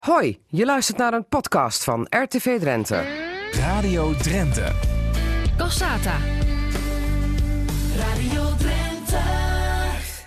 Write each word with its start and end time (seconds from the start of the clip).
Hoi, 0.00 0.38
je 0.46 0.64
luistert 0.64 0.98
naar 0.98 1.12
een 1.12 1.28
podcast 1.28 1.84
van 1.84 2.06
RTV 2.10 2.60
Drenthe. 2.60 3.04
Radio 3.52 4.14
Drenthe. 4.14 4.72
Cassata. 5.56 6.16
Radio 7.96 8.56
Drenthe. 8.58 9.20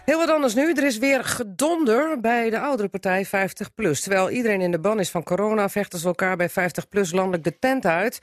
Heel 0.05 0.17
wat 0.17 0.29
anders 0.29 0.54
nu. 0.54 0.73
Er 0.73 0.83
is 0.83 0.97
weer 0.97 1.23
gedonder 1.23 2.20
bij 2.20 2.49
de 2.49 2.59
oudere 2.59 2.89
partij 2.89 3.25
50PLUS. 3.25 3.99
Terwijl 4.01 4.29
iedereen 4.29 4.62
in 4.62 4.71
de 4.71 4.79
ban 4.79 4.99
is 4.99 5.09
van 5.09 5.23
corona... 5.23 5.70
vechten 5.70 5.99
ze 5.99 6.08
elkaar 6.08 6.37
bij 6.37 6.49
50PLUS 6.49 7.10
landelijk 7.10 7.44
de 7.44 7.60
tent 7.60 7.85
uit. 7.85 8.19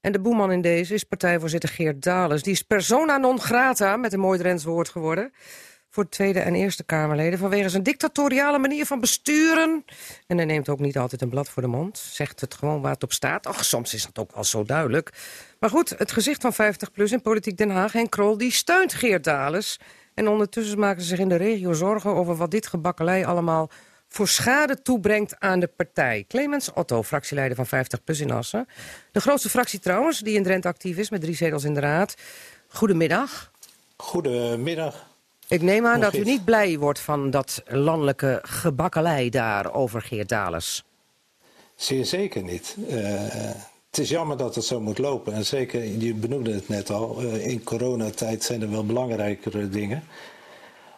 En 0.00 0.12
de 0.12 0.20
boeman 0.20 0.52
in 0.52 0.60
deze 0.60 0.94
is 0.94 1.04
partijvoorzitter 1.04 1.68
Geert 1.68 2.02
Dales. 2.02 2.42
Die 2.42 2.52
is 2.52 2.62
persona 2.62 3.16
non 3.16 3.40
grata, 3.40 3.96
met 3.96 4.12
een 4.12 4.20
mooi 4.20 4.38
Drents 4.38 4.64
woord 4.64 4.88
geworden 4.88 5.32
voor 5.92 6.08
Tweede 6.08 6.40
en 6.40 6.54
Eerste 6.54 6.84
Kamerleden... 6.84 7.38
vanwege 7.38 7.68
zijn 7.68 7.82
dictatoriale 7.82 8.58
manier 8.58 8.86
van 8.86 9.00
besturen. 9.00 9.84
En 10.26 10.36
hij 10.36 10.46
neemt 10.46 10.68
ook 10.68 10.78
niet 10.78 10.98
altijd 10.98 11.22
een 11.22 11.28
blad 11.28 11.48
voor 11.48 11.62
de 11.62 11.68
mond. 11.68 11.98
Zegt 11.98 12.40
het 12.40 12.54
gewoon 12.54 12.80
waar 12.80 12.92
het 12.92 13.02
op 13.02 13.12
staat. 13.12 13.46
Ach, 13.46 13.64
soms 13.64 13.94
is 13.94 14.04
dat 14.04 14.18
ook 14.18 14.32
al 14.32 14.44
zo 14.44 14.64
duidelijk. 14.64 15.12
Maar 15.58 15.70
goed, 15.70 15.94
het 15.98 16.12
gezicht 16.12 16.40
van 16.40 16.52
50PLUS 16.52 17.12
in 17.12 17.22
Politiek 17.22 17.56
Den 17.56 17.70
Haag... 17.70 17.92
Henk 17.92 18.10
Krol, 18.10 18.36
die 18.36 18.52
steunt 18.52 18.94
Geert 18.94 19.24
Dales. 19.24 19.80
En 20.14 20.28
ondertussen 20.28 20.78
maken 20.78 21.02
ze 21.02 21.08
zich 21.08 21.18
in 21.18 21.28
de 21.28 21.36
regio 21.36 21.72
zorgen... 21.72 22.14
over 22.14 22.36
wat 22.36 22.50
dit 22.50 22.66
gebakkelei 22.66 23.24
allemaal 23.24 23.70
voor 24.08 24.28
schade 24.28 24.82
toebrengt 24.82 25.36
aan 25.38 25.60
de 25.60 25.66
partij. 25.66 26.24
Clemens 26.28 26.72
Otto, 26.72 27.02
fractieleider 27.02 27.64
van 27.64 27.84
50PLUS 27.84 28.20
in 28.20 28.30
Assen. 28.30 28.68
De 29.12 29.20
grootste 29.20 29.48
fractie 29.48 29.78
trouwens, 29.78 30.20
die 30.20 30.36
in 30.36 30.42
Drenthe 30.42 30.68
actief 30.68 30.96
is... 30.96 31.10
met 31.10 31.20
drie 31.20 31.36
zetels 31.36 31.64
in 31.64 31.74
de 31.74 31.80
raad. 31.80 32.14
Goedemiddag. 32.68 33.50
Goedemiddag. 33.96 35.10
Ik 35.52 35.62
neem 35.62 35.86
aan 35.86 36.00
dat 36.00 36.14
u 36.14 36.22
niet 36.22 36.44
blij 36.44 36.78
wordt 36.78 37.00
van 37.00 37.30
dat 37.30 37.62
landelijke 37.66 38.38
gebakkelei 38.42 39.30
daar 39.30 39.74
over 39.74 40.02
Geert 40.02 40.28
Dales. 40.28 40.84
Zeer 41.74 42.04
zeker 42.04 42.42
niet. 42.42 42.76
Uh, 42.88 42.96
het 43.90 43.98
is 43.98 44.08
jammer 44.08 44.36
dat 44.36 44.54
het 44.54 44.64
zo 44.64 44.80
moet 44.80 44.98
lopen. 44.98 45.32
En 45.32 45.44
zeker, 45.44 45.84
je 45.84 46.14
benoemde 46.14 46.52
het 46.52 46.68
net 46.68 46.90
al, 46.90 47.22
uh, 47.22 47.46
in 47.46 47.62
coronatijd 47.62 48.44
zijn 48.44 48.62
er 48.62 48.70
wel 48.70 48.86
belangrijkere 48.86 49.68
dingen. 49.68 50.02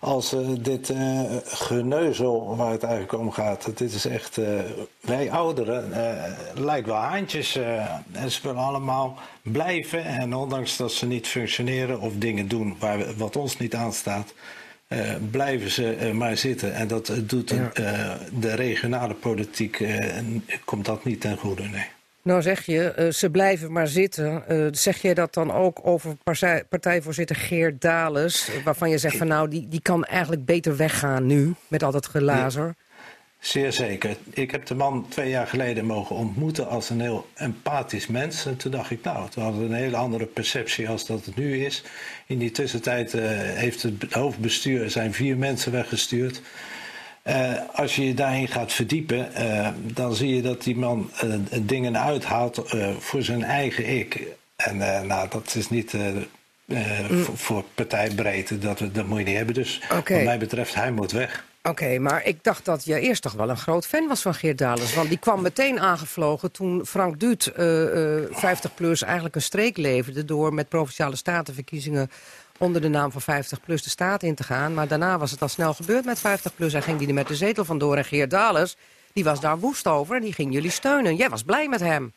Als 0.05 0.35
uh, 0.35 0.41
dit 0.61 0.93
geneuzel 1.45 2.57
waar 2.57 2.71
het 2.71 2.83
eigenlijk 2.83 3.19
om 3.19 3.31
gaat, 3.31 3.79
dit 3.79 3.93
is 3.93 4.05
echt, 4.05 4.39
wij 5.01 5.31
ouderen 5.31 5.93
lijken 6.55 6.93
wel 6.93 7.01
haantjes 7.01 7.57
en 8.13 8.31
ze 8.31 8.41
willen 8.43 8.63
allemaal 8.63 9.19
blijven. 9.43 10.05
En 10.05 10.35
ondanks 10.35 10.77
dat 10.77 10.93
ze 10.93 11.07
niet 11.07 11.27
functioneren 11.27 12.01
of 12.01 12.13
dingen 12.17 12.49
doen 12.49 12.77
waar, 12.79 13.17
wat 13.17 13.37
ons 13.37 13.59
niet 13.59 13.75
aanstaat, 13.75 14.35
uh, 14.89 15.15
blijven 15.31 15.71
ze 15.71 15.97
uh, 16.01 16.11
maar 16.13 16.37
zitten. 16.37 16.75
En 16.75 16.89
dat 16.89 17.13
doet 17.23 17.51
ja. 17.51 17.71
uh, 17.81 18.15
de 18.41 18.55
regionale 18.55 19.15
politiek, 19.15 19.87
komt 20.65 20.85
dat 20.85 21.05
niet 21.05 21.21
ten 21.21 21.37
goede, 21.37 21.63
nee. 21.63 21.87
Nou 22.25 22.43
zeg 22.43 22.67
je, 22.67 23.11
ze 23.15 23.31
blijven 23.31 23.73
maar 23.73 23.89
zitten. 23.89 24.43
zeg 24.71 25.03
je 25.03 25.15
dat 25.15 25.35
dan 25.35 25.53
ook 25.53 25.81
over 25.83 26.17
partij, 26.23 26.65
partijvoorzitter 26.65 27.37
Geert 27.37 27.81
Dales... 27.81 28.51
waarvan 28.65 28.91
je 28.91 28.99
zegt 28.99 29.17
van 29.17 29.27
nou, 29.27 29.49
die, 29.49 29.69
die 29.69 29.81
kan 29.81 30.05
eigenlijk 30.05 30.45
beter 30.45 30.77
weggaan 30.77 31.27
nu... 31.27 31.55
met 31.69 31.83
al 31.83 31.93
dat 31.93 32.07
gelazer? 32.07 32.75
Zeer 33.39 33.73
zeker. 33.73 34.17
Ik 34.31 34.51
heb 34.51 34.67
de 34.67 34.75
man 34.75 35.07
twee 35.09 35.31
jaar 35.31 35.47
geleden 35.47 35.85
mogen 35.85 36.17
ontmoeten 36.17 36.69
als 36.69 36.91
een 36.91 37.01
heel 37.01 37.27
empathisch 37.35 38.07
mens. 38.07 38.47
En 38.47 38.57
toen 38.57 38.71
dacht 38.71 38.91
ik, 38.91 39.03
nou, 39.03 39.29
we 39.35 39.41
hadden 39.41 39.63
een 39.63 39.73
hele 39.73 39.97
andere 39.97 40.27
perceptie 40.27 40.89
als 40.89 41.07
dat 41.07 41.25
het 41.25 41.37
nu 41.37 41.65
is. 41.65 41.83
In 42.27 42.39
die 42.39 42.51
tussentijd 42.51 43.13
heeft 43.13 43.83
het 43.83 44.13
hoofdbestuur 44.13 44.91
zijn 44.91 45.13
vier 45.13 45.37
mensen 45.37 45.73
weggestuurd. 45.73 46.41
Uh, 47.29 47.53
als 47.73 47.97
je 47.97 48.07
je 48.07 48.15
daarin 48.15 48.49
gaat 48.49 48.73
verdiepen, 48.73 49.31
uh, 49.39 49.69
dan 49.77 50.15
zie 50.15 50.35
je 50.35 50.43
dat 50.43 50.63
die 50.63 50.77
man 50.77 51.11
dingen 51.61 51.99
uithaalt 51.99 52.63
voor 52.99 53.23
zijn 53.23 53.43
eigen 53.43 53.89
ik. 53.99 54.23
En 54.57 54.77
nou, 55.07 55.29
dat 55.29 55.55
is 55.55 55.71
niet 55.71 55.93
mm. 55.93 57.25
voor, 57.25 57.37
voor 57.37 57.65
partijbreedte, 57.75 58.59
dat, 58.59 58.79
we, 58.79 58.91
dat 58.91 59.07
moet 59.07 59.19
je 59.19 59.25
niet 59.25 59.37
hebben. 59.37 59.55
Dus 59.55 59.81
okay. 59.93 60.17
wat 60.17 60.27
mij 60.27 60.39
betreft, 60.39 60.75
hij 60.75 60.91
moet 60.93 61.13
weg. 61.13 61.45
Oké, 61.67 61.83
okay, 61.83 61.99
maar 61.99 62.27
ik 62.27 62.39
dacht 62.43 62.65
dat 62.65 62.85
je 62.85 63.01
eerst 63.01 63.23
toch 63.23 63.33
wel 63.33 63.51
een 63.51 63.57
groot 63.57 63.87
fan 63.87 64.09
was 64.09 64.23
van 64.23 64.35
Geert 64.35 64.59
Dales. 64.59 64.95
Want 64.95 65.09
die 65.09 65.19
kwam 65.19 65.43
meteen 65.43 65.81
aangevlogen 65.81 66.53
toen 66.53 66.87
Frank 66.87 67.21
Duut, 67.21 67.53
uh, 67.59 67.83
uh, 67.83 68.25
50PLUS, 68.25 69.05
eigenlijk 69.05 69.35
een 69.35 69.43
streek 69.43 69.77
leverde... 69.77 70.25
door 70.25 70.55
met 70.55 70.69
Provinciale 70.69 71.17
Statenverkiezingen 71.17 72.11
onder 72.59 72.81
de 72.81 72.89
naam 72.89 73.13
van 73.13 73.23
50PLUS 73.23 73.83
de 73.83 73.91
staat 73.91 74.23
in 74.23 74.35
te 74.35 74.45
gaan. 74.45 74.75
Maar 74.75 74.89
daarna 74.89 75.19
was 75.19 75.31
het 75.31 75.43
al 75.43 75.49
snel 75.49 75.75
gebeurd 75.75 76.05
met 76.05 76.19
50PLUS 76.19 76.75
en 76.75 76.83
ging 76.83 76.99
die 76.99 77.09
er 77.09 77.15
met 77.15 77.29
de 77.29 77.37
zetel 77.37 77.65
vandoor. 77.65 77.97
En 77.97 78.05
Geert 78.05 78.31
Dales, 78.31 78.77
die 79.13 79.25
was 79.25 79.41
daar 79.41 79.59
woest 79.59 79.87
over 79.87 80.17
en 80.17 80.23
die 80.23 80.33
ging 80.33 80.53
jullie 80.53 80.71
steunen. 80.71 81.17
Jij 81.17 81.29
was 81.29 81.43
blij 81.43 81.69
met 81.69 81.81
hem. 81.81 82.13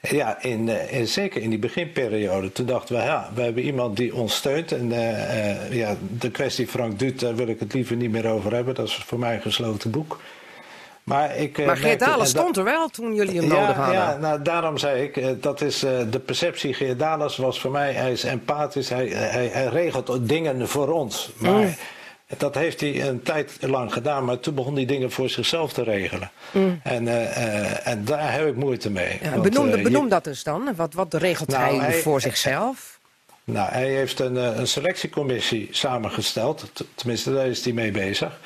Ja, 0.00 0.42
in, 0.42 0.68
in, 0.68 1.06
zeker 1.06 1.42
in 1.42 1.50
die 1.50 1.58
beginperiode. 1.58 2.52
Toen 2.52 2.66
dachten 2.66 2.96
we, 2.96 3.02
ja, 3.02 3.30
we 3.34 3.42
hebben 3.42 3.62
iemand 3.62 3.96
die 3.96 4.14
ons 4.14 4.34
steunt. 4.34 4.72
En 4.72 4.90
uh, 4.90 4.98
uh, 4.98 5.72
ja, 5.72 5.96
de 6.18 6.30
kwestie 6.30 6.66
Frank 6.66 6.98
Duut, 6.98 7.20
daar 7.20 7.34
wil 7.34 7.48
ik 7.48 7.60
het 7.60 7.72
liever 7.72 7.96
niet 7.96 8.10
meer 8.10 8.26
over 8.26 8.54
hebben. 8.54 8.74
Dat 8.74 8.86
is 8.86 8.94
voor 8.94 9.18
mij 9.18 9.34
een 9.34 9.42
gesloten 9.42 9.90
boek. 9.90 10.20
Maar, 11.12 11.36
ik, 11.36 11.58
uh, 11.58 11.66
maar 11.66 11.76
Geert 11.76 12.00
Dales 12.00 12.28
stond 12.28 12.56
er 12.56 12.64
wel 12.64 12.88
toen 12.88 13.14
jullie 13.14 13.40
hem 13.40 13.50
ja, 13.50 13.60
nodig 13.60 13.76
hadden. 13.76 13.94
Ja, 13.94 14.16
nou, 14.16 14.42
daarom 14.42 14.78
zei 14.78 15.02
ik, 15.02 15.42
dat 15.42 15.60
is 15.60 15.78
de 16.10 16.20
perceptie. 16.24 16.74
Geert 16.74 16.98
Dales 16.98 17.36
was 17.36 17.60
voor 17.60 17.70
mij, 17.70 17.92
hij 17.92 18.12
is 18.12 18.24
empathisch. 18.24 18.88
Hij, 18.88 19.08
hij, 19.08 19.46
hij 19.52 19.66
regelt 19.66 20.28
dingen 20.28 20.68
voor 20.68 20.88
ons. 20.88 21.30
Maar... 21.36 21.52
Mm. 21.52 21.74
Dat 22.36 22.54
heeft 22.54 22.80
hij 22.80 23.08
een 23.08 23.22
tijd 23.22 23.56
lang 23.60 23.92
gedaan, 23.92 24.24
maar 24.24 24.40
toen 24.40 24.54
begon 24.54 24.74
hij 24.74 24.84
dingen 24.84 25.10
voor 25.10 25.28
zichzelf 25.28 25.72
te 25.72 25.82
regelen. 25.82 26.30
Mm. 26.50 26.80
En, 26.82 27.04
uh, 27.04 27.86
en 27.86 28.04
daar 28.04 28.32
heb 28.32 28.46
ik 28.46 28.56
moeite 28.56 28.90
mee. 28.90 29.18
Ja, 29.22 29.30
want, 29.30 29.42
benoem, 29.42 29.68
uh, 29.68 29.82
benoem 29.82 30.04
je... 30.04 30.10
dat 30.10 30.24
dus 30.24 30.42
dan. 30.42 30.68
Wat, 30.76 30.94
wat 30.94 31.14
regelt 31.14 31.48
nou, 31.48 31.62
hij, 31.62 31.86
hij, 31.86 32.00
voor 32.00 32.20
zichzelf? 32.20 32.98
Nou, 33.44 33.70
hij 33.70 33.88
heeft 33.88 34.20
een, 34.20 34.36
een 34.36 34.66
selectiecommissie 34.66 35.68
samengesteld. 35.70 36.72
Tenminste, 36.94 37.32
daar 37.32 37.46
is 37.46 37.64
hij 37.64 37.72
mee 37.72 37.90
bezig. 37.90 38.38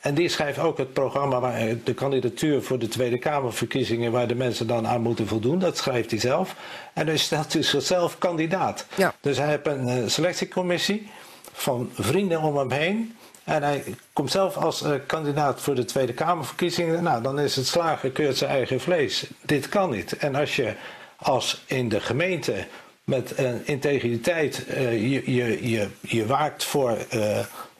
En 0.00 0.14
die 0.14 0.28
schrijft 0.28 0.58
ook 0.58 0.78
het 0.78 0.92
programma, 0.92 1.40
waar, 1.40 1.74
de 1.84 1.94
kandidatuur 1.94 2.62
voor 2.62 2.78
de 2.78 2.88
Tweede 2.88 3.18
Kamerverkiezingen, 3.18 4.12
waar 4.12 4.26
de 4.26 4.34
mensen 4.34 4.66
dan 4.66 4.86
aan 4.86 5.00
moeten 5.00 5.26
voldoen. 5.26 5.58
Dat 5.58 5.76
schrijft 5.76 6.10
hij 6.10 6.20
zelf. 6.20 6.54
En 6.92 7.06
dan 7.06 7.18
stelt 7.18 7.52
hij 7.52 7.62
zichzelf 7.62 8.18
kandidaat. 8.18 8.86
Ja. 8.94 9.14
Dus 9.20 9.38
hij 9.38 9.48
heeft 9.48 9.66
een 9.66 10.10
selectiecommissie 10.10 11.08
van 11.52 11.90
vrienden 11.92 12.40
om 12.40 12.56
hem 12.56 12.70
heen. 12.70 13.16
En 13.44 13.62
hij 13.62 13.84
komt 14.12 14.30
zelf 14.30 14.56
als 14.56 14.82
uh, 14.82 14.92
kandidaat 15.06 15.60
voor 15.60 15.74
de 15.74 15.84
Tweede 15.84 16.12
Kamerverkiezingen. 16.12 17.02
Nou, 17.02 17.22
dan 17.22 17.40
is 17.40 17.56
het 17.56 17.66
slagen 17.66 18.12
keurt 18.12 18.36
zijn 18.36 18.50
eigen 18.50 18.80
vlees. 18.80 19.26
Dit 19.40 19.68
kan 19.68 19.90
niet. 19.90 20.16
En 20.16 20.34
als 20.34 20.56
je 20.56 20.74
als 21.16 21.62
in 21.66 21.88
de 21.88 22.00
gemeente 22.00 22.66
met 23.04 23.38
een 23.38 23.66
integriteit 23.66 24.64
uh, 24.70 24.92
je, 24.92 25.34
je, 25.34 25.68
je, 25.70 25.88
je 26.00 26.26
waakt 26.26 26.64
voor 26.64 26.98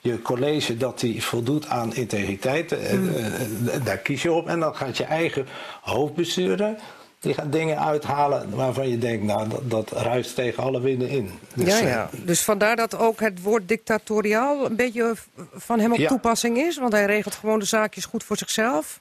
je 0.01 0.23
college 0.23 0.77
dat 0.77 1.01
die 1.01 1.25
voldoet 1.25 1.67
aan 1.67 1.95
integriteit, 1.95 2.93
mm. 2.93 3.11
daar 3.85 3.99
kies 3.99 4.23
je 4.23 4.33
op. 4.33 4.49
En 4.49 4.61
dan 4.61 4.75
gaat 4.77 4.97
je 4.97 5.05
eigen 5.05 5.47
hoofdbestuurder 5.81 6.77
die 7.21 7.35
gaat 7.35 7.53
dingen 7.53 7.79
uithalen 7.79 8.51
waarvan 8.51 8.89
je 8.89 8.99
denkt, 8.99 9.25
nou, 9.25 9.49
dat, 9.49 9.71
dat 9.71 9.91
ruist 9.91 10.35
tegen 10.35 10.63
alle 10.63 10.81
winden 10.81 11.09
in. 11.09 11.31
Dus, 11.55 11.79
ja, 11.79 11.87
ja. 11.87 12.11
Dus 12.25 12.41
vandaar 12.41 12.77
dat 12.77 12.97
ook 12.97 13.21
het 13.21 13.43
woord 13.43 13.69
dictatoriaal 13.69 14.65
een 14.65 14.77
beetje 14.77 15.15
van 15.55 15.81
hem 15.81 15.93
op 15.93 15.99
ja. 15.99 16.09
toepassing 16.09 16.59
is? 16.59 16.79
Want 16.79 16.93
hij 16.93 17.07
regelt 17.07 17.35
gewoon 17.35 17.59
de 17.59 17.65
zaakjes 17.65 18.05
goed 18.05 18.25
voor 18.25 18.37
zichzelf? 18.37 19.01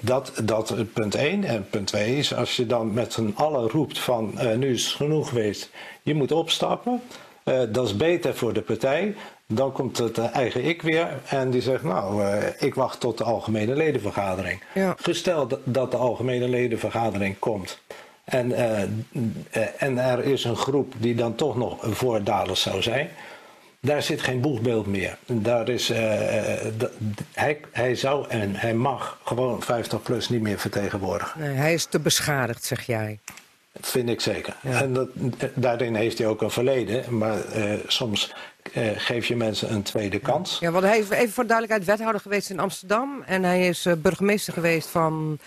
Dat, 0.00 0.32
dat 0.44 0.74
punt 0.92 1.14
1. 1.14 1.44
En 1.44 1.68
punt 1.70 1.86
2 1.86 2.16
is, 2.16 2.34
als 2.34 2.56
je 2.56 2.66
dan 2.66 2.92
met 2.92 3.12
z'n 3.12 3.32
allen 3.34 3.68
roept 3.68 3.98
van, 3.98 4.32
uh, 4.34 4.54
nu 4.54 4.72
is 4.72 4.84
het 4.84 4.94
genoeg 4.94 5.28
geweest, 5.28 5.70
je 6.02 6.14
moet 6.14 6.32
opstappen. 6.32 7.02
Uh, 7.44 7.60
dat 7.68 7.86
is 7.86 7.96
beter 7.96 8.34
voor 8.34 8.52
de 8.52 8.62
partij. 8.62 9.14
Dan 9.52 9.72
komt 9.72 9.98
het 9.98 10.18
eigen 10.18 10.64
ik 10.64 10.82
weer 10.82 11.08
en 11.26 11.50
die 11.50 11.62
zegt, 11.62 11.82
nou, 11.82 12.22
uh, 12.22 12.36
ik 12.58 12.74
wacht 12.74 13.00
tot 13.00 13.18
de 13.18 13.24
algemene 13.24 13.74
ledenvergadering. 13.74 14.62
Ja. 14.74 14.94
Gesteld 14.98 15.58
dat 15.64 15.90
de 15.90 15.96
algemene 15.96 16.48
ledenvergadering 16.48 17.38
komt 17.38 17.80
en, 18.24 18.50
uh, 18.50 19.82
en 19.82 19.98
er 19.98 20.24
is 20.24 20.44
een 20.44 20.56
groep 20.56 20.94
die 20.98 21.14
dan 21.14 21.34
toch 21.34 21.56
nog 21.56 21.78
voor 21.80 22.20
zou 22.52 22.82
zijn, 22.82 23.08
daar 23.80 24.02
zit 24.02 24.22
geen 24.22 24.40
boegbeeld 24.40 24.86
meer. 24.86 25.18
Daar 25.26 25.68
is, 25.68 25.90
uh, 25.90 25.98
hij, 27.32 27.60
hij 27.72 27.94
zou 27.94 28.28
en 28.28 28.54
hij 28.54 28.74
mag 28.74 29.18
gewoon 29.24 29.62
50 29.62 30.02
plus 30.02 30.28
niet 30.28 30.40
meer 30.40 30.58
vertegenwoordigen. 30.58 31.40
Nee, 31.40 31.54
hij 31.54 31.72
is 31.72 31.84
te 31.84 32.00
beschadigd, 32.00 32.64
zeg 32.64 32.86
jij. 32.86 33.18
Vind 33.80 34.08
ik 34.08 34.20
zeker. 34.20 34.56
Ja. 34.62 34.80
En 34.80 34.92
dat, 34.92 35.08
daarin 35.54 35.94
heeft 35.94 36.18
hij 36.18 36.26
ook 36.26 36.42
een 36.42 36.50
verleden. 36.50 37.18
Maar 37.18 37.56
uh, 37.56 37.72
soms 37.86 38.34
uh, 38.72 38.90
geef 38.96 39.26
je 39.26 39.36
mensen 39.36 39.72
een 39.72 39.82
tweede 39.82 40.18
kans. 40.18 40.58
Ja, 40.58 40.70
want 40.70 40.84
hij 40.84 40.98
is 40.98 41.08
even 41.08 41.32
voor 41.32 41.46
duidelijkheid 41.46 41.88
wethouder 41.88 42.20
geweest 42.20 42.50
in 42.50 42.58
Amsterdam. 42.58 43.22
En 43.26 43.42
hij 43.42 43.68
is 43.68 43.86
uh, 43.86 43.92
burgemeester 43.94 44.52
geweest 44.52 44.88
van 44.88 45.38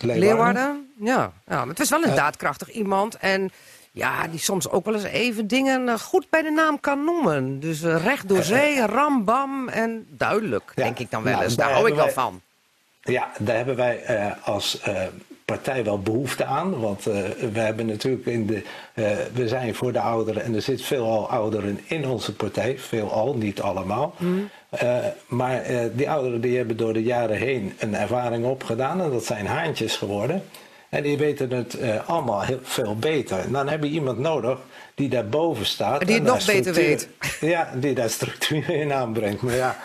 Leeuwarden. 0.00 0.28
Leeuwarden. 0.28 0.92
Ja, 1.00 1.32
ja, 1.46 1.58
maar 1.58 1.66
het 1.66 1.78
was 1.78 1.90
wel 1.90 2.02
een 2.02 2.14
daadkrachtig 2.14 2.70
iemand. 2.70 3.16
En 3.16 3.50
ja, 3.92 4.26
die 4.26 4.40
soms 4.40 4.68
ook 4.68 4.84
wel 4.84 4.94
eens 4.94 5.04
even 5.04 5.46
dingen 5.46 5.98
goed 6.00 6.30
bij 6.30 6.42
de 6.42 6.50
naam 6.50 6.80
kan 6.80 7.04
noemen. 7.04 7.60
Dus 7.60 7.82
recht 7.82 8.28
door 8.28 8.42
zee, 8.42 8.86
rambam 8.86 9.68
en 9.68 10.06
duidelijk, 10.08 10.72
ja, 10.74 10.82
denk 10.82 10.98
ik 10.98 11.10
dan 11.10 11.22
wel 11.22 11.32
nou, 11.32 11.44
eens. 11.44 11.56
Daar 11.56 11.72
hou 11.72 11.88
ik 11.88 11.94
wel 11.94 12.10
van. 12.10 12.40
Ja, 13.02 13.30
daar 13.38 13.56
hebben 13.56 13.76
wij 13.76 14.02
eh, 14.02 14.32
als 14.42 14.80
eh, 14.80 15.02
partij 15.50 15.84
wel 15.84 15.98
behoefte 16.00 16.44
aan. 16.44 16.80
Want 16.80 17.06
eh, 17.06 17.14
we 17.52 17.60
hebben 17.60 17.86
natuurlijk 17.86 18.26
in 18.26 18.46
de. 18.46 18.62
eh, 18.94 19.04
we 19.32 19.48
zijn 19.48 19.74
voor 19.74 19.92
de 19.92 20.00
ouderen 20.00 20.42
en 20.42 20.54
er 20.54 20.62
zit 20.62 20.82
veelal 20.82 21.28
ouderen 21.30 21.80
in 21.86 22.06
onze 22.06 22.34
partij. 22.34 22.78
Veelal, 22.78 23.34
niet 23.34 23.60
allemaal. 23.60 24.14
Eh, 24.70 24.96
maar 25.26 25.62
die 25.94 26.10
ouderen 26.10 26.40
die 26.40 26.56
hebben 26.56 26.76
door 26.76 26.92
de 26.92 27.02
jaren 27.02 27.36
heen 27.36 27.72
een 27.78 27.94
ervaring 27.94 28.44
opgedaan. 28.44 29.00
En 29.00 29.10
dat 29.10 29.24
zijn 29.24 29.46
haantjes 29.46 29.96
geworden. 29.96 30.42
En 30.88 31.02
die 31.02 31.18
weten 31.18 31.50
het 31.50 31.76
allemaal 32.06 32.40
heel 32.42 32.58
veel 32.62 32.96
beter. 32.96 33.38
En 33.38 33.52
dan 33.52 33.68
heb 33.68 33.82
je 33.82 33.90
iemand 33.90 34.18
nodig 34.18 34.58
die 34.94 35.08
daarboven 35.08 35.66
staat. 35.66 36.00
En 36.00 36.06
die 36.06 36.14
het 36.14 36.24
nog 36.24 36.44
beter 36.46 36.74
structuur- 36.74 37.08
Ja, 37.40 37.70
die 37.74 37.94
daar 37.94 38.10
structuur 38.10 38.70
in 38.70 38.92
aanbrengt. 38.92 39.42
Maar 39.42 39.54
ja, 39.54 39.76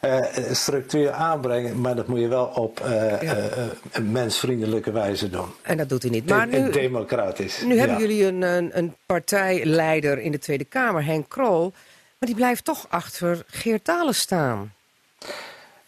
eh, 0.00 0.24
structuur 0.52 1.10
aanbrengen, 1.12 1.80
maar 1.80 1.94
dat 1.96 2.06
moet 2.08 2.20
je 2.20 2.28
wel 2.28 2.44
op 2.44 2.80
eh, 2.80 3.22
Ja. 3.22 3.34
eh, 3.36 4.02
mensvriendelijke 4.02 4.90
wijze 4.90 5.30
doen. 5.30 5.48
En 5.62 5.76
dat 5.76 5.88
doet 5.88 6.02
hij 6.02 6.10
niet. 6.10 6.28
Maar 6.28 6.48
En- 6.48 6.64
nu, 6.64 6.70
democratisch. 6.70 7.62
nu 7.62 7.78
hebben 7.78 7.98
jullie 7.98 8.24
een, 8.26 8.42
een, 8.42 8.70
een 8.78 8.94
partijleider 9.06 10.18
in 10.18 10.32
de 10.32 10.38
Tweede 10.38 10.64
Kamer, 10.64 11.04
Henk 11.04 11.28
Krol. 11.28 11.72
Maar 12.18 12.28
die 12.28 12.34
blijft 12.34 12.64
toch 12.64 12.86
achter 12.88 13.42
Geert 13.46 13.84
Dalen 13.84 14.14
staan. 14.14 14.72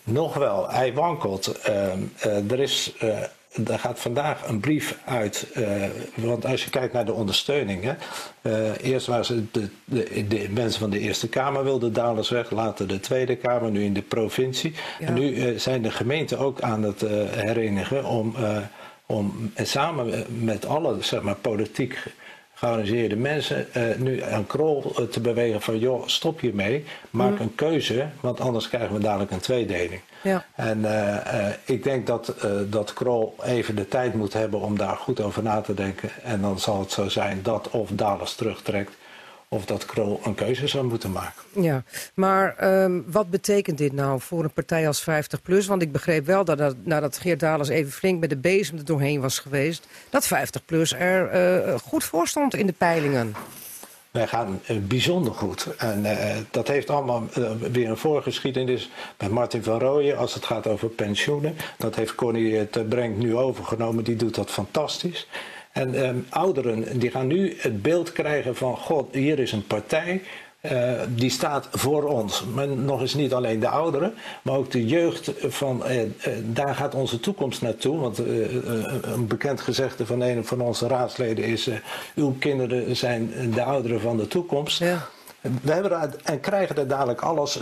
Nog 0.02 0.34
wel, 0.34 0.70
hij 0.70 0.92
wankelt. 0.94 1.60
Ehm, 1.60 1.98
eh, 2.18 2.50
er, 2.50 2.60
is, 2.60 2.94
er 3.66 3.78
gaat 3.78 4.00
vandaag 4.00 4.48
een 4.48 4.60
brief 4.60 4.98
uit. 5.04 5.46
eh, 5.54 5.82
want 6.14 6.46
als 6.46 6.64
je 6.64 6.70
kijkt 6.70 6.92
naar 6.92 7.04
de 7.04 7.12
ondersteuning. 7.12 7.82
Hè, 7.84 7.94
eh, 8.42 8.90
eerst 8.90 9.06
waren 9.06 9.24
ze 9.24 9.50
de, 9.50 9.68
de, 9.84 10.26
de 10.28 10.48
mensen 10.50 10.80
van 10.80 10.90
de 10.90 10.98
Eerste 10.98 11.28
Kamer 11.28 11.64
wilden 11.64 11.92
Dalers 11.92 12.28
weg. 12.28 12.50
Later 12.50 12.88
de 12.88 13.00
Tweede 13.00 13.36
Kamer, 13.36 13.70
nu 13.70 13.84
in 13.84 13.92
de 13.92 14.02
provincie. 14.02 14.74
Ja. 14.98 15.06
En 15.06 15.14
nu 15.14 15.36
eh, 15.36 15.58
zijn 15.58 15.82
de 15.82 15.90
gemeenten 15.90 16.38
ook 16.38 16.60
aan 16.60 16.82
het 16.82 17.00
herenigen 17.30 18.04
om, 18.04 18.34
om 19.06 19.52
samen 19.56 20.24
met 20.44 20.66
alle 20.66 20.96
zeg 21.00 21.22
maar, 21.22 21.34
politiek 21.34 21.98
georganiseerde 22.60 23.16
mensen 23.16 23.74
eh, 23.74 23.82
nu 23.96 24.22
aan 24.22 24.46
Krol 24.46 24.92
eh, 24.96 25.04
te 25.04 25.20
bewegen 25.20 25.60
van 25.60 25.78
joh, 25.78 26.06
stop 26.06 26.40
hiermee, 26.40 26.84
maak 27.10 27.38
een 27.38 27.54
keuze, 27.54 28.08
want 28.20 28.40
anders 28.40 28.68
krijgen 28.68 28.94
we 28.94 29.00
dadelijk 29.00 29.30
een 29.30 29.40
tweedeling. 29.40 30.00
Ja. 30.22 30.44
En 30.54 30.84
eh, 30.84 31.52
ik 31.64 31.82
denk 31.82 32.06
dat, 32.06 32.34
dat 32.68 32.92
Krol 32.92 33.34
even 33.42 33.76
de 33.76 33.88
tijd 33.88 34.14
moet 34.14 34.32
hebben 34.32 34.60
om 34.60 34.78
daar 34.78 34.96
goed 34.96 35.20
over 35.20 35.42
na 35.42 35.60
te 35.60 35.74
denken. 35.74 36.10
En 36.22 36.40
dan 36.40 36.58
zal 36.58 36.80
het 36.80 36.92
zo 36.92 37.08
zijn 37.08 37.40
dat 37.42 37.70
of 37.70 37.88
Dalers 37.92 38.34
terugtrekt 38.34 38.96
of 39.52 39.64
dat 39.64 39.86
Krol 39.86 40.20
een 40.24 40.34
keuze 40.34 40.66
zou 40.66 40.84
moeten 40.84 41.12
maken. 41.12 41.42
Ja, 41.62 41.82
maar 42.14 42.56
ehm, 42.56 43.00
wat 43.06 43.30
betekent 43.30 43.78
dit 43.78 43.92
nou 43.92 44.20
voor 44.20 44.44
een 44.44 44.52
partij 44.52 44.86
als 44.86 45.02
50PLUS? 45.02 45.66
Want 45.66 45.82
ik 45.82 45.92
begreep 45.92 46.26
wel 46.26 46.44
dat, 46.44 46.58
dat 46.58 46.76
nadat 46.82 47.18
Geert 47.18 47.40
Dalers 47.40 47.68
even 47.68 47.92
flink 47.92 48.20
met 48.20 48.30
de 48.30 48.36
bezem 48.36 48.78
er 48.78 48.84
doorheen 48.84 49.20
was 49.20 49.38
geweest... 49.38 49.86
dat 50.10 50.28
50PLUS 50.28 50.98
er 50.98 51.28
eh, 51.28 51.78
goed 51.78 52.04
voor 52.04 52.26
stond 52.26 52.54
in 52.54 52.66
de 52.66 52.72
peilingen. 52.72 53.34
Wij 54.10 54.26
gaan 54.26 54.60
eh, 54.66 54.76
bijzonder 54.78 55.34
goed. 55.34 55.66
En 55.76 56.04
eh, 56.04 56.36
dat 56.50 56.68
heeft 56.68 56.90
allemaal 56.90 57.24
weer 57.72 57.88
een 57.88 57.96
voorgeschiedenis 57.96 58.90
met 59.18 59.30
Martin 59.30 59.62
van 59.62 59.78
Rooyen 59.78 60.18
als 60.18 60.34
het 60.34 60.44
gaat 60.44 60.66
over 60.66 60.88
pensioenen. 60.88 61.56
Dat 61.78 61.94
heeft 61.94 62.14
Connie 62.14 62.56
het 62.56 62.88
Brenk 62.88 63.16
nu 63.16 63.36
overgenomen, 63.36 64.04
die 64.04 64.16
doet 64.16 64.34
dat 64.34 64.50
fantastisch. 64.50 65.26
En 65.72 65.94
ehm, 65.94 66.16
ouderen 66.28 66.98
die 66.98 67.10
gaan 67.10 67.26
nu 67.26 67.56
het 67.58 67.82
beeld 67.82 68.12
krijgen 68.12 68.56
van 68.56 68.76
god, 68.76 69.14
hier 69.14 69.38
is 69.38 69.52
een 69.52 69.66
partij. 69.66 70.22
eh, 70.60 70.92
die 71.08 71.30
staat 71.30 71.68
voor 71.70 72.04
ons. 72.04 72.44
Maar 72.54 72.68
nog 72.68 73.00
eens 73.00 73.14
niet 73.14 73.34
alleen 73.34 73.60
de 73.60 73.68
ouderen, 73.68 74.14
maar 74.42 74.56
ook 74.56 74.70
de 74.70 74.86
jeugd. 74.86 75.32
Van, 75.38 75.84
eh, 75.84 76.02
eh, 76.02 76.08
daar 76.42 76.74
gaat 76.74 76.94
onze 76.94 77.20
toekomst 77.20 77.62
naartoe. 77.62 78.00
Want 78.00 78.18
een 78.18 79.26
bekend 79.26 79.60
gezegde 79.60 80.06
van 80.06 80.20
een 80.20 80.44
van 80.44 80.60
onze 80.60 80.86
raadsleden 80.86 81.44
is: 81.44 81.70
Uw 82.14 82.34
kinderen 82.38 82.96
zijn 82.96 83.32
de 83.54 83.62
ouderen 83.62 84.00
van 84.00 84.16
de 84.16 84.26
toekomst. 84.28 84.78
Ja. 84.78 85.06
We 85.62 85.72
hebben 85.72 86.12
en 86.24 86.40
krijgen 86.40 86.76
er 86.76 86.88
dadelijk 86.88 87.20
alles 87.20 87.60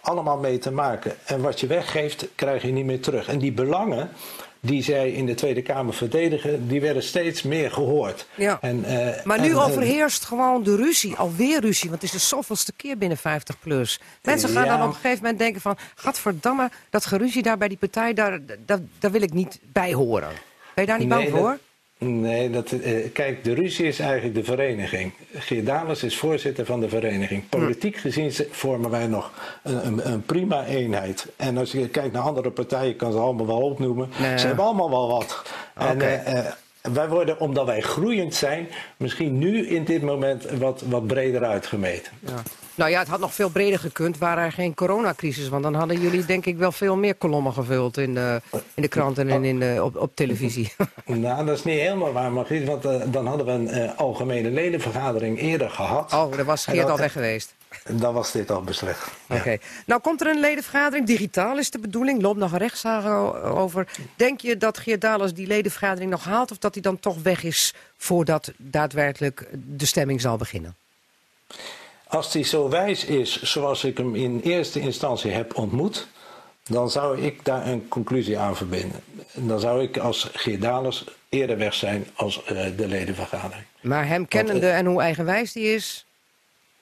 allemaal 0.00 0.38
mee 0.38 0.58
te 0.58 0.70
maken. 0.70 1.14
En 1.24 1.40
wat 1.40 1.60
je 1.60 1.66
weggeeft, 1.66 2.28
krijg 2.34 2.62
je 2.62 2.72
niet 2.72 2.84
meer 2.84 3.00
terug. 3.00 3.28
En 3.28 3.38
die 3.38 3.52
belangen 3.52 4.10
die 4.60 4.82
zij 4.82 5.10
in 5.10 5.26
de 5.26 5.34
Tweede 5.34 5.62
Kamer 5.62 5.94
verdedigen, 5.94 6.68
die 6.68 6.80
werden 6.80 7.02
steeds 7.02 7.42
meer 7.42 7.70
gehoord. 7.70 8.26
Ja. 8.34 8.58
En, 8.60 8.84
eh, 8.84 9.24
Maar 9.24 9.40
nu 9.40 9.46
en, 9.48 9.52
eh, 9.52 9.64
overheerst 9.66 10.24
gewoon 10.24 10.62
de 10.62 10.76
ruzie, 10.76 11.14
alweer 11.16 11.60
ruzie. 11.60 11.90
Want 11.90 12.02
het 12.02 12.12
is 12.12 12.20
de 12.20 12.26
zoveelste 12.26 12.72
keer 12.76 12.98
binnen 12.98 13.18
50PLUS. 13.18 14.00
Mensen 14.22 14.48
gaan 14.48 14.64
Ja. 14.64 14.76
dan 14.76 14.82
op 14.82 14.88
een 14.88 14.94
gegeven 15.00 15.22
moment 15.22 15.38
denken 15.38 15.60
van... 15.60 15.76
gadverdamme, 15.94 16.70
dat 16.90 17.06
geruzie 17.06 17.42
daar 17.42 17.58
bij 17.58 17.68
die 17.68 17.76
partij, 17.78 18.14
daar, 18.14 18.40
daar, 18.66 18.78
daar 18.98 19.10
wil 19.10 19.22
ik 19.22 19.32
niet 19.32 19.58
bij 19.72 19.92
horen. 19.92 20.28
Ben 20.74 20.84
je 20.84 20.90
daar 20.90 20.98
niet 20.98 21.08
bang 21.08 21.28
voor? 21.30 21.58
Nee, 21.98 22.50
dat, 22.50 22.70
eh, 22.70 23.12
kijk, 23.12 23.44
de 23.44 23.54
ruzie 23.54 23.86
is 23.86 23.98
eigenlijk 23.98 24.34
de 24.34 24.44
vereniging. 24.44 25.12
Geert 25.34 25.66
Dales 25.66 26.02
is 26.02 26.16
voorzitter 26.16 26.64
van 26.64 26.80
de 26.80 26.88
vereniging. 26.88 27.48
Politiek 27.48 27.96
gezien 27.96 28.32
vormen 28.50 28.90
wij 28.90 29.06
nog 29.06 29.32
een, 29.62 29.86
een, 29.86 30.12
een 30.12 30.22
prima 30.22 30.64
eenheid. 30.64 31.26
En 31.36 31.56
als 31.56 31.72
je 31.72 31.88
kijkt 31.88 32.12
naar 32.12 32.22
andere 32.22 32.50
partijen, 32.50 32.96
kan 32.96 33.12
ze 33.12 33.18
allemaal 33.18 33.46
wel 33.46 33.60
opnoemen. 33.60 34.10
Nee. 34.20 34.38
Ze 34.38 34.46
hebben 34.46 34.64
allemaal 34.64 34.90
wel 34.90 35.08
wat. 35.08 35.42
En 35.74 36.00
eh, 36.00 36.38
eh, 36.38 36.46
wij 36.80 37.08
worden, 37.08 37.40
omdat 37.40 37.66
wij 37.66 37.80
groeiend 37.80 38.34
zijn, 38.34 38.68
misschien 38.96 39.38
nu 39.38 39.66
in 39.66 39.84
dit 39.84 40.02
moment 40.02 40.44
wat, 40.50 40.82
wat 40.88 41.06
breder 41.06 41.44
uitgemeten. 41.44 42.12
Ja. 42.20 42.42
Nou 42.78 42.90
ja, 42.90 42.98
het 42.98 43.08
had 43.08 43.20
nog 43.20 43.34
veel 43.34 43.48
breder 43.48 43.78
gekund, 43.78 44.18
waar 44.18 44.38
er 44.38 44.52
geen 44.52 44.74
coronacrisis. 44.74 45.48
Want 45.48 45.62
dan 45.62 45.74
hadden 45.74 46.00
jullie 46.00 46.24
denk 46.24 46.46
ik 46.46 46.56
wel 46.56 46.72
veel 46.72 46.96
meer 46.96 47.14
kolommen 47.14 47.52
gevuld 47.52 47.96
in 47.96 48.14
de, 48.14 48.40
in 48.74 48.82
de 48.82 48.88
kranten 48.88 49.28
en 49.28 49.44
in 49.44 49.58
de, 49.58 49.80
op, 49.82 49.96
op 49.96 50.10
televisie. 50.14 50.72
Nou, 51.04 51.46
dat 51.46 51.58
is 51.58 51.64
niet 51.64 51.78
helemaal 51.78 52.12
waar, 52.12 52.32
Margriet, 52.32 52.66
want 52.66 52.84
eh, 52.84 53.00
dan 53.06 53.26
hadden 53.26 53.46
we 53.46 53.52
een 53.52 53.68
eh, 53.68 53.98
algemene 53.98 54.50
ledenvergadering 54.50 55.40
eerder 55.40 55.70
gehad. 55.70 56.12
Oh, 56.12 56.36
daar 56.36 56.44
was 56.44 56.64
Geert 56.64 56.90
al 56.90 56.96
weg 56.96 57.12
geweest. 57.12 57.54
Dan 57.88 58.14
was 58.14 58.32
dit 58.32 58.50
al 58.50 58.62
beslecht. 58.62 59.10
Ja. 59.28 59.36
Oké. 59.36 59.58
Nou 59.86 60.00
komt 60.00 60.20
er 60.20 60.26
een 60.26 60.40
ledenvergadering. 60.40 61.06
Digitaal 61.06 61.58
is 61.58 61.70
de 61.70 61.78
bedoeling. 61.78 62.22
Loopt 62.22 62.38
nog 62.38 62.52
een 62.52 62.58
rechtszaak 62.58 63.34
over. 63.44 63.86
Denk 64.16 64.40
je 64.40 64.56
dat 64.56 64.78
Geert 64.78 65.00
Dalers 65.00 65.34
die 65.34 65.46
ledenvergadering 65.46 66.10
nog 66.10 66.24
haalt... 66.24 66.50
of 66.50 66.58
dat 66.58 66.74
hij 66.74 66.82
dan 66.82 67.00
toch 67.00 67.22
weg 67.22 67.42
is 67.42 67.74
voordat 67.96 68.52
daadwerkelijk 68.56 69.48
de 69.64 69.86
stemming 69.86 70.20
zal 70.20 70.36
beginnen? 70.36 70.74
Als 72.08 72.32
hij 72.32 72.42
zo 72.42 72.68
wijs 72.68 73.04
is 73.04 73.42
zoals 73.42 73.84
ik 73.84 73.96
hem 73.96 74.14
in 74.14 74.40
eerste 74.44 74.80
instantie 74.80 75.30
heb 75.30 75.56
ontmoet, 75.56 76.06
dan 76.64 76.90
zou 76.90 77.20
ik 77.22 77.44
daar 77.44 77.66
een 77.66 77.88
conclusie 77.88 78.38
aan 78.38 78.56
verbinden. 78.56 79.00
Dan 79.32 79.60
zou 79.60 79.82
ik 79.82 79.96
als 79.98 80.30
Geert 80.32 80.62
Dalers 80.62 81.04
eerder 81.28 81.58
weg 81.58 81.74
zijn 81.74 82.06
als 82.14 82.44
eh, 82.44 82.66
de 82.76 82.88
ledenvergadering. 82.88 83.64
Maar 83.80 84.06
hem 84.06 84.28
kennende 84.28 84.68
en 84.68 84.86
hoe 84.86 85.00
eigenwijs 85.00 85.52
die 85.52 85.74
is... 85.74 86.06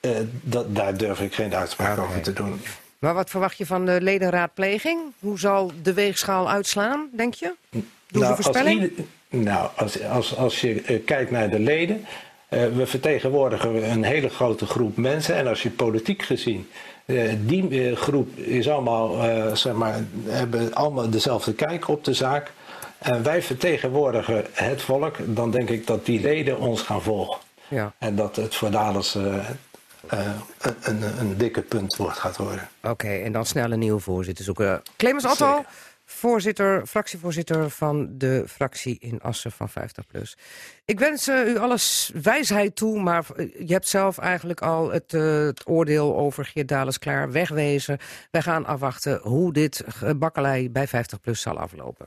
Eh, 0.00 0.10
dat, 0.42 0.74
daar 0.74 0.96
durf 0.96 1.20
ik 1.20 1.34
geen 1.34 1.54
uitspraak 1.54 1.98
over 1.98 2.20
te 2.20 2.32
doen. 2.32 2.60
Maar 2.98 3.14
wat 3.14 3.30
verwacht 3.30 3.58
je 3.58 3.66
van 3.66 3.86
de 3.86 4.00
ledenraadpleging? 4.00 5.00
Hoe 5.18 5.38
zal 5.38 5.72
de 5.82 5.92
weegschaal 5.94 6.50
uitslaan, 6.50 7.08
denk 7.12 7.34
je? 7.34 7.54
Doe 7.70 8.22
nou, 8.22 8.34
voorspelling? 8.34 8.80
Als, 8.80 8.88
ieder- 8.90 9.04
nou, 9.28 9.68
als, 9.76 10.02
als, 10.02 10.36
als 10.36 10.60
je 10.60 10.82
eh, 10.82 11.04
kijkt 11.04 11.30
naar 11.30 11.50
de 11.50 11.58
leden. 11.58 12.06
Eh, 12.48 12.60
we 12.76 12.86
vertegenwoordigen 12.86 13.90
een 13.90 14.04
hele 14.04 14.28
grote 14.28 14.66
groep 14.66 14.96
mensen. 14.96 15.34
En 15.34 15.46
als 15.46 15.62
je 15.62 15.70
politiek 15.70 16.22
gezien. 16.22 16.68
eh, 17.04 17.32
die 17.40 17.90
eh, 17.90 17.96
groep 17.96 18.36
is 18.36 18.68
allemaal, 18.68 19.16
zeg 19.56 19.72
maar, 19.72 20.00
hebben 20.26 20.74
allemaal 20.74 21.10
dezelfde 21.10 21.54
kijk 21.54 21.88
op 21.88 22.04
de 22.04 22.14
zaak. 22.14 22.52
En 22.98 23.22
wij 23.22 23.42
vertegenwoordigen 23.42 24.44
het 24.52 24.82
volk. 24.82 25.16
Dan 25.24 25.50
denk 25.50 25.68
ik 25.68 25.86
dat 25.86 26.06
die 26.06 26.20
leden 26.20 26.58
ons 26.58 26.82
gaan 26.82 27.02
volgen. 27.02 27.38
Ja. 27.68 27.92
En 27.98 28.16
dat 28.16 28.36
het 28.36 28.54
voor 28.54 28.70
Dalers 28.70 29.14
eh, 29.14 29.36
eh, 30.08 30.26
een, 30.60 31.02
een, 31.02 31.18
een 31.20 31.36
dikke 31.36 31.60
punt 31.62 31.96
wordt 31.96 32.18
gaat 32.18 32.36
worden. 32.36 32.68
Oké, 32.82 33.08
en 33.08 33.32
dan 33.32 33.46
snel 33.46 33.72
een 33.72 33.78
nieuwe 33.78 34.00
voorzitter 34.00 34.44
zoeken. 34.44 34.82
Clemens 34.96 35.26
Otto. 35.26 35.64
Voorzitter, 36.06 36.86
fractievoorzitter 36.86 37.70
van 37.70 38.08
de 38.18 38.44
fractie 38.48 38.98
in 38.98 39.20
Assen 39.20 39.52
van 39.52 39.68
50PLUS. 39.70 40.40
Ik 40.84 40.98
wens 40.98 41.28
eh, 41.28 41.48
u 41.48 41.58
alles 41.58 42.10
wijsheid 42.22 42.76
toe, 42.76 43.02
maar 43.02 43.26
eh, 43.36 43.66
je 43.66 43.72
hebt 43.72 43.88
zelf 43.88 44.18
eigenlijk 44.18 44.60
al 44.60 44.90
het, 44.90 45.14
eh, 45.14 45.38
het 45.38 45.68
oordeel 45.68 46.16
over 46.16 46.44
Geert 46.44 46.68
Dales 46.68 46.98
klaar 46.98 47.32
wegwezen. 47.32 47.98
Wij 48.30 48.42
gaan 48.42 48.66
afwachten 48.66 49.20
hoe 49.22 49.52
dit 49.52 49.84
bakkelei 50.16 50.70
bij 50.70 50.88
50PLUS 50.88 51.40
zal 51.40 51.58
aflopen. 51.58 52.06